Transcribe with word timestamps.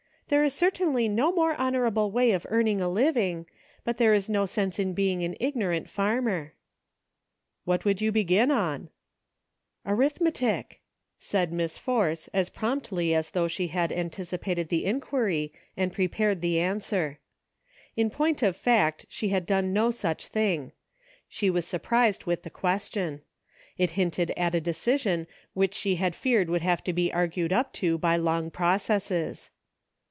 There 0.29 0.45
is 0.45 0.53
certainly 0.53 1.09
no 1.09 1.33
more 1.33 1.55
honorable 1.55 2.09
way 2.09 2.31
of 2.31 2.45
earn 2.49 2.65
ing 2.69 2.79
a 2.79 2.87
living; 2.87 3.47
but 3.83 3.97
there 3.97 4.13
is 4.13 4.29
no 4.29 4.45
sense 4.45 4.79
in 4.79 4.93
being 4.93 5.25
an 5.25 5.35
ignorant 5.41 5.89
farmer."" 5.89 6.53
What 7.65 7.83
would 7.83 7.99
you 7.99 8.13
begin 8.13 8.49
on.'"" 8.49 8.87
Arithmetic," 9.85 10.79
said 11.19 11.51
Miss 11.51 11.77
Force 11.77 12.29
as 12.33 12.47
promptly 12.47 13.13
as 13.13 13.31
though 13.31 13.49
she 13.49 13.67
had 13.67 13.91
anticipated 13.91 14.69
the 14.69 14.85
inquiry 14.85 15.51
and 15.75 15.91
pre 15.91 16.07
PHOTOGRAPHS. 16.07 16.11
I37 16.11 16.15
pared 16.17 16.41
the 16.41 16.59
answer. 16.61 17.19
In 17.97 18.09
point 18.09 18.41
of 18.41 18.55
fact 18.55 19.05
she 19.09 19.27
had 19.27 19.45
done 19.45 19.73
no 19.73 19.91
such 19.91 20.27
thing. 20.27 20.71
She 21.27 21.49
was 21.49 21.67
surprised 21.67 22.23
with 22.23 22.43
the 22.43 22.49
ques 22.49 22.89
tion. 22.89 23.19
It 23.77 23.89
hinted 23.99 24.31
at 24.37 24.55
a 24.55 24.61
decision 24.61 25.27
which 25.53 25.73
she 25.73 25.95
had 25.95 26.15
feared 26.15 26.49
would 26.49 26.61
have 26.61 26.81
to 26.85 26.93
be 26.93 27.11
argued 27.11 27.51
up 27.51 27.73
to 27.73 27.97
by 27.97 28.15
long 28.15 28.49
processes. 28.49 29.49